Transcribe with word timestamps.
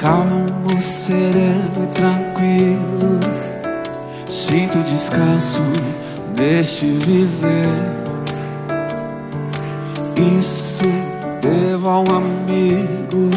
Calmo, 0.00 0.80
sereno 0.80 1.84
e 1.84 1.86
tranquilo. 1.88 3.20
Sinto 4.26 4.78
descanso 4.78 5.60
neste 6.38 6.86
viver. 6.86 7.68
Isso 10.38 10.84
devo 11.42 11.90
a 11.90 12.00
um 12.00 12.16
amigo 12.16 13.28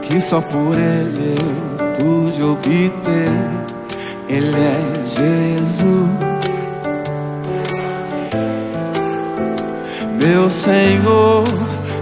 Que 0.00 0.22
só 0.22 0.40
por 0.40 0.74
ele 0.74 1.34
eu 1.38 1.86
pude 1.98 2.42
obter. 2.42 3.28
Ele 4.30 4.56
é 4.56 5.06
Jesus. 5.06 6.08
Meu 10.18 10.48
Senhor, 10.48 11.44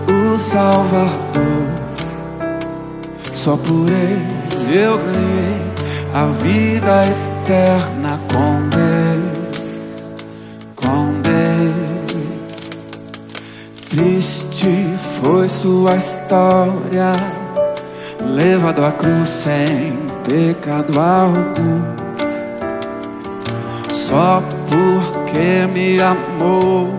o 0.09 0.39
Salvador. 0.39 1.90
Só 3.43 3.57
por 3.57 3.89
ele 3.89 4.79
eu 4.79 4.99
ganhei 4.99 5.63
a 6.13 6.27
vida 6.43 7.05
eterna 7.07 8.21
com 8.31 8.69
Deus, 8.69 9.59
com 10.77 11.23
Deus. 11.23 12.23
Triste 13.89 14.95
foi 15.23 15.49
sua 15.49 15.97
história, 15.97 17.13
levado 18.21 18.85
à 18.85 18.93
cruz 18.93 19.31
sem 19.31 19.97
pecado 20.29 21.01
algum. 21.01 21.81
Só 23.91 24.43
porque 24.69 25.67
me 25.73 25.99
amou, 25.99 26.93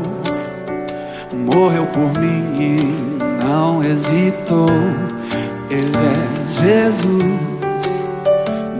morreu 1.35 1.85
por 1.85 2.19
mim 2.19 2.55
e 2.59 3.45
não 3.45 3.83
hesitou. 3.83 4.65
Ele 5.69 5.95
é 5.95 6.30
Jesus, 6.63 7.23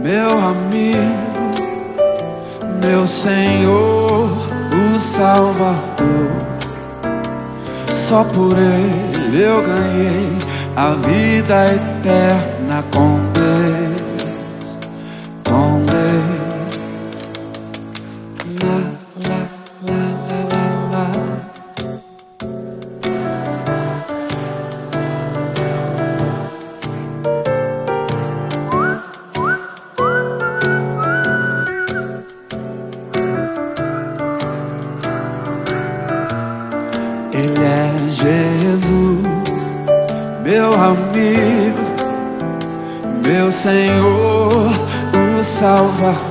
meu 0.04 0.30
amigo, 0.30 1.00
meu 2.84 3.08
Senhor, 3.08 4.30
o 4.72 5.00
Salvador. 5.00 6.32
Só 7.92 8.24
por 8.24 8.56
Ele 8.56 9.42
eu 9.42 9.64
ganhei 9.64 10.38
a 10.76 10.94
vida 10.94 11.66
eterna 11.74 12.84
com 12.94 13.20
Deus, 13.34 14.78
com 15.44 15.82
Deus. 15.86 16.02
Jesus, 38.22 39.26
meu 40.44 40.72
amigo, 40.74 41.82
meu 43.26 43.52
Senhor, 43.52 44.70
o 45.40 45.44
Salvador. 45.44 46.22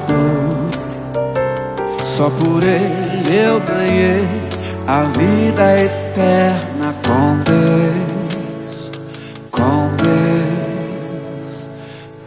Só 2.05 2.31
por 2.31 2.63
Ele 2.63 3.35
eu 3.35 3.61
ganhei 3.61 4.29
a 4.87 5.03
vida 5.19 5.81
eterna 5.81 6.95
com 7.05 7.39
Deus, 7.43 8.91
com 9.51 9.91
Deus, 9.97 11.69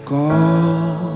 com 0.04 1.13